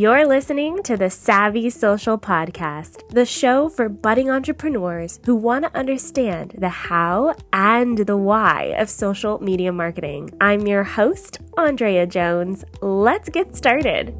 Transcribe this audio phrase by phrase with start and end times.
[0.00, 5.76] You're listening to the Savvy Social Podcast, the show for budding entrepreneurs who want to
[5.78, 10.30] understand the how and the why of social media marketing.
[10.40, 12.64] I'm your host, Andrea Jones.
[12.80, 14.14] Let's get started.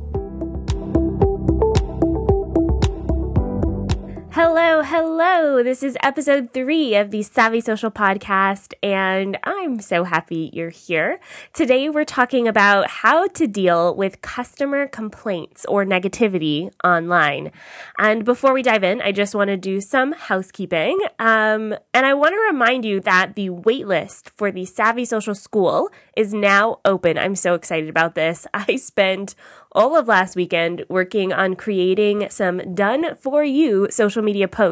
[4.32, 5.62] Hello, hello.
[5.62, 11.20] This is episode three of the Savvy Social Podcast, and I'm so happy you're here.
[11.52, 17.52] Today, we're talking about how to deal with customer complaints or negativity online.
[17.98, 20.98] And before we dive in, I just want to do some housekeeping.
[21.18, 25.90] Um, and I want to remind you that the waitlist for the Savvy Social School
[26.16, 27.18] is now open.
[27.18, 28.46] I'm so excited about this.
[28.54, 29.34] I spent
[29.72, 34.69] all of last weekend working on creating some done for you social media posts.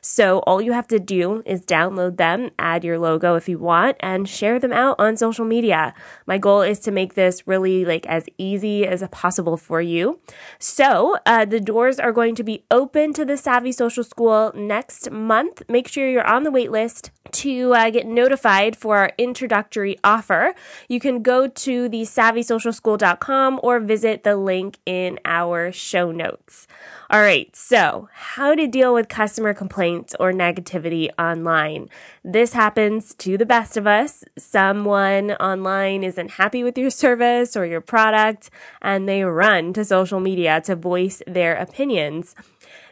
[0.00, 3.96] So all you have to do is download them, add your logo if you want,
[4.00, 5.94] and share them out on social media.
[6.26, 10.20] My goal is to make this really like as easy as possible for you.
[10.58, 15.10] So uh, the doors are going to be open to the Savvy Social School next
[15.10, 15.62] month.
[15.68, 20.54] Make sure you're on the wait list to uh, get notified for our introductory offer.
[20.88, 26.66] You can go to the savvysocialschool.com or visit the link in our show notes.
[27.14, 31.88] All right, so how to deal with customer complaints or negativity online.
[32.24, 34.24] This happens to the best of us.
[34.36, 38.50] Someone online isn't happy with your service or your product,
[38.82, 42.34] and they run to social media to voice their opinions.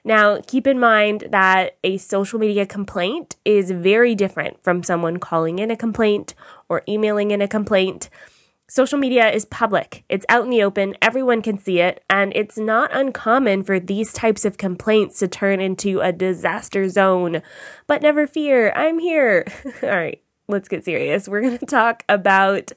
[0.04, 5.58] Now, keep in mind that a social media complaint is very different from someone calling
[5.58, 6.36] in a complaint
[6.68, 8.08] or emailing in a complaint.
[8.74, 12.56] Social media is public, it's out in the open, everyone can see it, and it's
[12.56, 17.42] not uncommon for these types of complaints to turn into a disaster zone.
[17.86, 19.44] But never fear, I'm here.
[19.82, 21.28] All right let's get serious.
[21.28, 22.72] We're going to talk about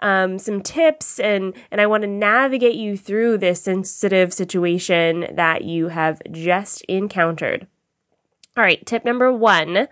[0.00, 5.62] um, some tips and and I want to navigate you through this sensitive situation that
[5.62, 7.68] you have just encountered.
[8.56, 9.86] All right, tip number 1,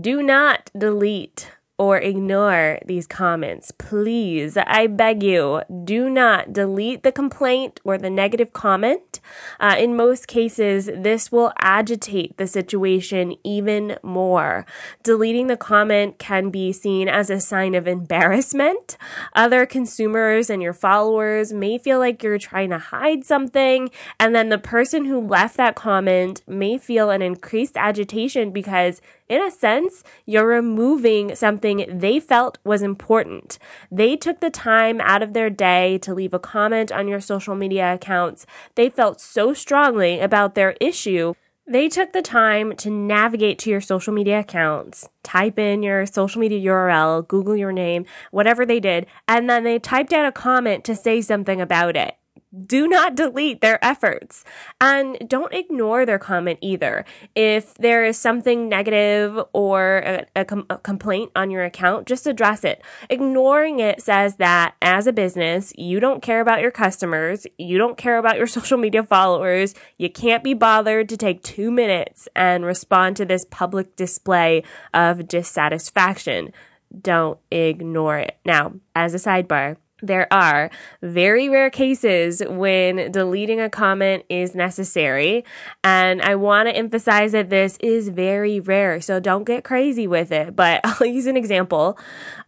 [0.00, 3.70] do not delete or ignore these comments.
[3.70, 9.20] Please, I beg you, do not delete the complaint or the negative comment.
[9.60, 14.66] Uh, in most cases, this will agitate the situation even more.
[15.04, 18.96] Deleting the comment can be seen as a sign of embarrassment.
[19.34, 24.48] Other consumers and your followers may feel like you're trying to hide something, and then
[24.48, 30.02] the person who left that comment may feel an increased agitation because in a sense,
[30.24, 33.58] you're removing something they felt was important.
[33.90, 37.54] They took the time out of their day to leave a comment on your social
[37.54, 38.46] media accounts.
[38.74, 41.34] They felt so strongly about their issue.
[41.66, 46.40] They took the time to navigate to your social media accounts, type in your social
[46.40, 50.84] media URL, Google your name, whatever they did, and then they typed out a comment
[50.84, 52.17] to say something about it
[52.66, 54.44] do not delete their efforts
[54.80, 57.04] and don't ignore their comment either.
[57.34, 62.26] If there is something negative or a, a, com- a, complaint on your account, just
[62.26, 62.82] address it.
[63.10, 67.98] Ignoring it says that as a business, you don't care about your customers, you don't
[67.98, 72.64] care about your social media followers, you can't be bothered to take two minutes and
[72.64, 74.62] respond to this public display
[74.94, 76.52] of dissatisfaction.
[76.98, 78.38] Don't ignore it.
[78.46, 80.70] Now, as a sidebar, there are
[81.02, 85.44] very rare cases when deleting a comment is necessary.
[85.82, 89.00] And I want to emphasize that this is very rare.
[89.00, 90.54] So don't get crazy with it.
[90.54, 91.98] But I'll use an example.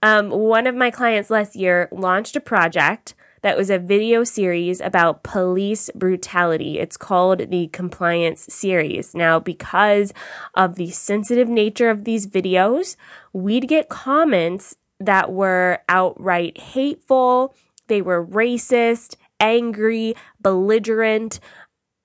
[0.02, 4.80] Um, one of my clients last year launched a project that was a video series
[4.80, 6.78] about police brutality.
[6.78, 9.14] It's called the Compliance Series.
[9.14, 10.12] Now, because
[10.54, 12.96] of the sensitive nature of these videos,
[13.32, 17.54] we'd get comments that were outright hateful,
[17.88, 21.40] they were racist, angry, belligerent,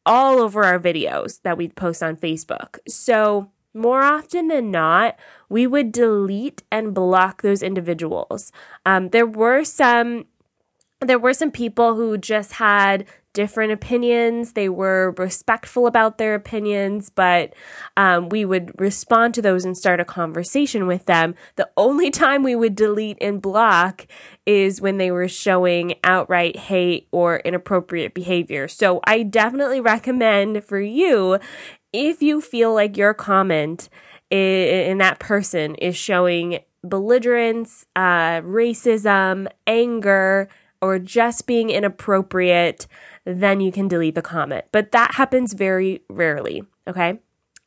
[0.05, 2.79] all over our videos that we'd post on Facebook.
[2.87, 5.17] So, more often than not,
[5.49, 8.53] we would delete and block those individuals.
[8.85, 10.25] Um, there were some
[11.01, 14.53] there were some people who just had different opinions.
[14.53, 17.53] They were respectful about their opinions, but
[17.95, 21.35] um, we would respond to those and start a conversation with them.
[21.57, 24.07] The only time we would delete and block
[24.47, 28.67] is when they were showing outright hate or inappropriate behavior.
[28.67, 31.37] So I definitely recommend for you
[31.93, 33.89] if you feel like your comment
[34.31, 40.49] in that person is showing belligerence, uh, racism, anger,
[40.81, 42.87] or just being inappropriate,
[43.25, 44.65] then you can delete the comment.
[44.71, 47.19] But that happens very rarely, okay?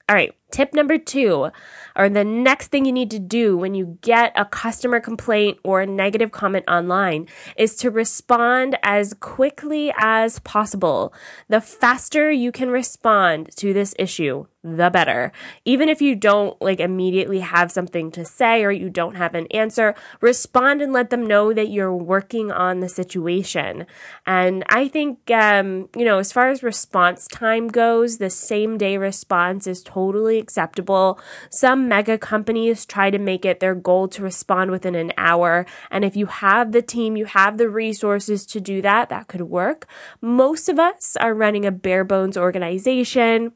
[0.09, 1.51] All right, tip number two.
[1.95, 5.83] Or the next thing you need to do when you get a customer complaint or
[5.83, 7.29] a negative comment online
[7.59, 11.13] is to respond as quickly as possible.
[11.49, 15.31] The faster you can respond to this issue, the better.
[15.65, 19.47] Even if you don't like immediately have something to say or you don't have an
[19.49, 23.87] answer, respond and let them know that you're working on the situation.
[24.27, 28.97] And I think, um, you know, as far as response time goes, the same day
[28.99, 31.21] response is totally acceptable.
[31.51, 35.67] Some mega companies try to make it their goal to respond within an hour.
[35.89, 39.43] And if you have the team, you have the resources to do that, that could
[39.43, 39.87] work.
[40.21, 43.53] Most of us are running a bare bones organization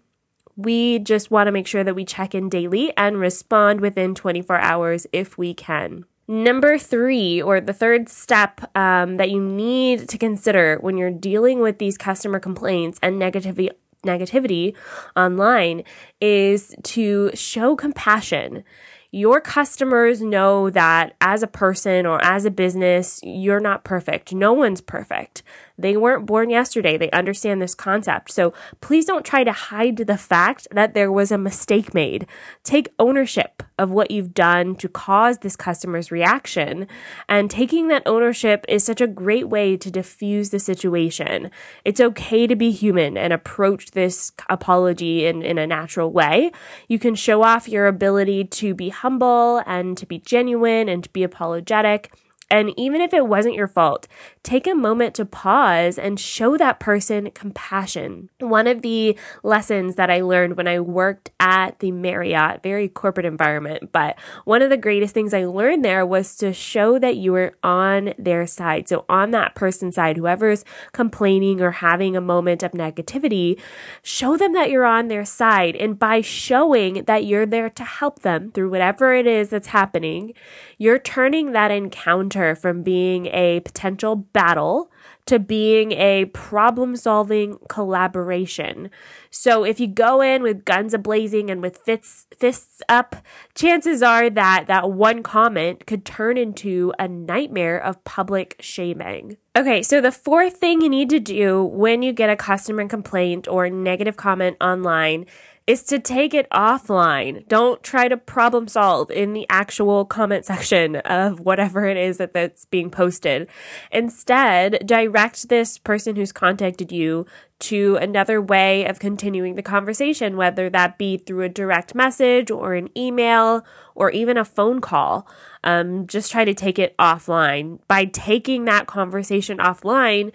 [0.57, 4.59] we just want to make sure that we check in daily and respond within 24
[4.59, 6.05] hours if we can.
[6.29, 11.61] Number three, or the third step um, that you need to consider when you're dealing
[11.61, 13.71] with these customer complaints and negativity
[14.05, 14.75] negativity
[15.15, 15.85] online
[16.21, 18.65] is to show compassion.
[19.11, 24.33] Your customers know that as a person or as a business, you're not perfect.
[24.33, 25.43] No one's perfect.
[25.79, 26.97] They weren't born yesterday.
[26.97, 28.33] They understand this concept.
[28.33, 32.27] So please don't try to hide the fact that there was a mistake made.
[32.63, 36.87] Take ownership of what you've done to cause this customer's reaction.
[37.29, 41.51] And taking that ownership is such a great way to diffuse the situation.
[41.85, 46.53] It's okay to be human and approach this apology in, in a natural way.
[46.89, 51.11] You can show off your ability to be humble and to be genuine and to
[51.11, 52.13] be apologetic.
[52.53, 54.07] And even if it wasn't your fault,
[54.43, 58.29] take a moment to pause and show that person compassion.
[58.41, 63.25] One of the lessons that I learned when I worked at the Marriott, very corporate
[63.25, 67.33] environment, but one of the greatest things I learned there was to show that you
[67.33, 68.87] were on their side.
[68.87, 70.63] So, on that person's side, whoever's
[70.93, 73.59] complaining or having a moment of negativity,
[74.03, 75.75] show them that you're on their side.
[75.77, 80.35] And by showing that you're there to help them through whatever it is that's happening,
[80.77, 84.91] you're turning that encounter from being a potential battle
[85.27, 88.91] to being a problem solving collaboration.
[89.31, 93.17] So if you go in with guns ablazing and with fists, fists up,
[93.55, 99.37] chances are that that one comment could turn into a nightmare of public shaming.
[99.55, 103.47] Okay, so the fourth thing you need to do when you get a customer complaint
[103.47, 105.27] or negative comment online
[105.67, 107.47] is to take it offline.
[107.49, 112.35] Don't try to problem solve in the actual comment section of whatever it is that
[112.35, 113.49] that's being posted.
[113.91, 117.27] Instead, direct this person who's contacted you
[117.61, 122.75] to another way of continuing the conversation, whether that be through a direct message or
[122.75, 125.29] an email or even a phone call.
[125.63, 127.79] Um, just try to take it offline.
[127.87, 130.33] By taking that conversation offline,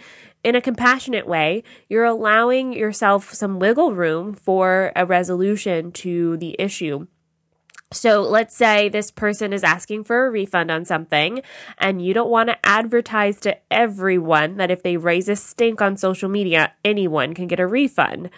[0.48, 6.56] in a compassionate way, you're allowing yourself some wiggle room for a resolution to the
[6.58, 7.06] issue.
[7.92, 11.42] So let's say this person is asking for a refund on something
[11.78, 15.98] and you don't want to advertise to everyone that if they raise a stink on
[15.98, 18.30] social media, anyone can get a refund.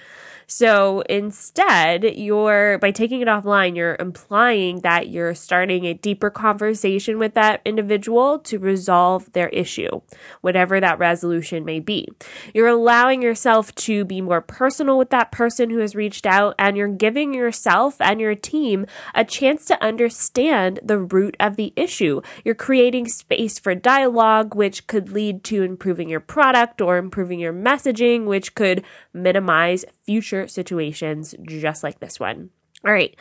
[0.52, 7.20] So instead, you're by taking it offline, you're implying that you're starting a deeper conversation
[7.20, 10.02] with that individual to resolve their issue,
[10.42, 12.08] whatever that resolution may be.
[12.52, 16.76] You're allowing yourself to be more personal with that person who has reached out, and
[16.76, 22.22] you're giving yourself and your team a chance to understand the root of the issue.
[22.44, 27.54] You're creating space for dialogue, which could lead to improving your product or improving your
[27.54, 28.84] messaging, which could
[29.14, 32.50] minimize future situations just like this one.
[32.86, 33.14] All right.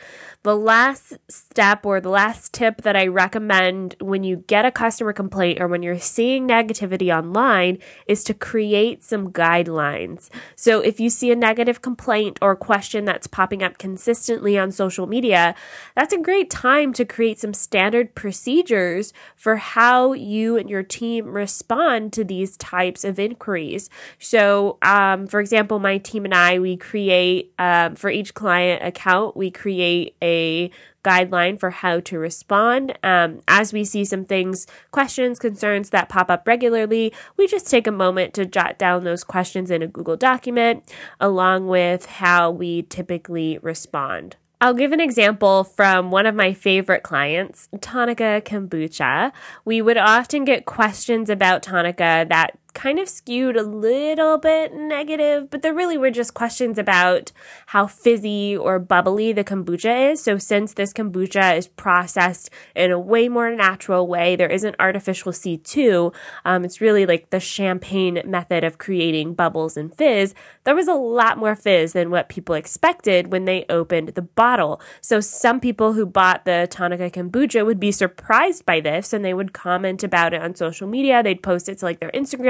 [0.43, 5.11] The last step or the last tip that I recommend when you get a customer
[5.11, 10.29] complaint or when you're seeing negativity online is to create some guidelines.
[10.55, 15.07] So if you see a negative complaint or question that's popping up consistently on social
[15.07, 15.55] media,
[15.93, 21.25] that's a great time to create some standard procedures for how you and your team
[21.25, 23.89] respond to these types of inquiries.
[24.19, 29.35] So, um, for example, my team and I, we create um, for each client account,
[29.35, 30.71] we create a
[31.03, 32.97] guideline for how to respond.
[33.03, 37.87] Um, as we see some things, questions, concerns that pop up regularly, we just take
[37.87, 40.83] a moment to jot down those questions in a Google document
[41.19, 44.35] along with how we typically respond.
[44.61, 49.31] I'll give an example from one of my favorite clients, Tonica Kombucha.
[49.63, 55.49] We would often get questions about Tonica that kind of skewed a little bit negative,
[55.49, 57.31] but there really were just questions about
[57.67, 60.23] how fizzy or bubbly the kombucha is.
[60.23, 65.31] So, since this kombucha is processed in a way more natural way, there isn't artificial
[65.31, 66.13] C2,
[66.45, 70.33] um, it's really like the champagne method of creating bubbles and fizz.
[70.63, 74.81] There was a lot more fizz than what people expected when they opened the bottle.
[75.01, 79.33] So, some people who bought the Tonica kombucha would be surprised by this and they
[79.33, 81.23] would comment about it on social media.
[81.23, 82.09] They'd post it to like their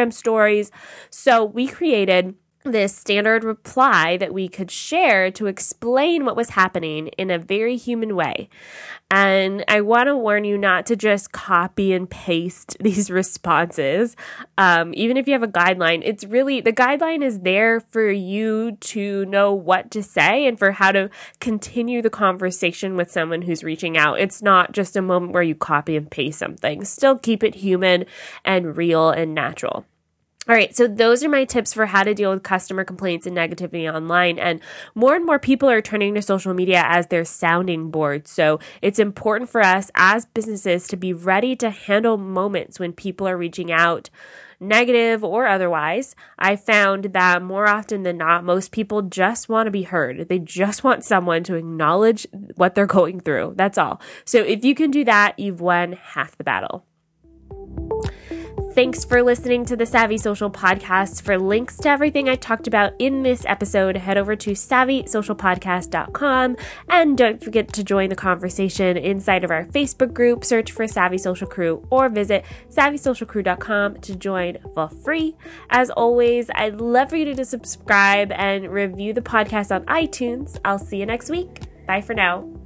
[0.10, 0.72] Instagram stories.
[1.10, 2.36] So we created
[2.66, 7.78] this standard reply that we could share to explain what was happening in a very
[7.78, 8.50] human way.
[9.10, 14.18] And I want to warn you not to just copy and paste these responses.
[14.58, 18.74] Um, even if you have a guideline, it's really the guideline is there for you
[18.82, 23.64] to know what to say and for how to continue the conversation with someone who's
[23.64, 24.20] reaching out.
[24.20, 26.84] It's not just a moment where you copy and paste something.
[26.84, 28.06] Still keep it human
[28.44, 29.86] and real and natural.
[30.50, 33.38] All right, so those are my tips for how to deal with customer complaints and
[33.38, 34.40] negativity online.
[34.40, 34.62] And
[34.96, 38.28] more and more people are turning to social media as their sounding board.
[38.28, 43.28] So it's important for us as businesses to be ready to handle moments when people
[43.28, 44.10] are reaching out
[44.60, 49.72] negative or otherwise, I found that more often than not, most people just want to
[49.72, 50.30] be heard.
[50.30, 52.26] They just want someone to acknowledge
[52.56, 53.54] what they're going through.
[53.56, 54.02] That's all.
[54.26, 56.88] So if you can do that, you've won half the battle.
[58.74, 61.24] Thanks for listening to the Savvy Social podcast.
[61.24, 66.56] For links to everything I talked about in this episode, head over to savvysocialpodcast.com
[66.88, 70.46] and don't forget to join the conversation inside of our Facebook group.
[70.46, 75.36] Search for Savvy Social Crew or visit savvysocialcrew.com to join for free.
[75.72, 80.60] As always, I'd love for you to subscribe and review the podcast on iTunes.
[80.64, 81.62] I'll see you next week.
[81.88, 82.59] Bye for now.